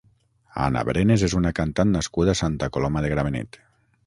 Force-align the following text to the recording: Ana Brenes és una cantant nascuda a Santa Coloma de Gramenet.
Ana 0.67 0.81
Brenes 0.87 1.25
és 1.27 1.35
una 1.41 1.51
cantant 1.59 1.93
nascuda 1.99 2.35
a 2.35 2.39
Santa 2.41 2.71
Coloma 2.79 3.05
de 3.07 3.15
Gramenet. 3.17 3.63